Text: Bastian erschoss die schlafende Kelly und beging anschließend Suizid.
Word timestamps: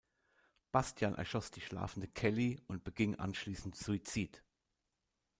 Bastian 0.71 1.13
erschoss 1.13 1.51
die 1.51 1.61
schlafende 1.61 2.07
Kelly 2.07 2.59
und 2.67 2.83
beging 2.83 3.19
anschließend 3.19 3.75
Suizid. 3.75 4.41